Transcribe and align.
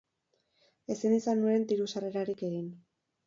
Ezin 0.95 1.13
izan 1.17 1.37
nuen 1.43 1.67
diru 1.73 1.87
sarrerarik 1.95 2.41
egin. 2.51 2.67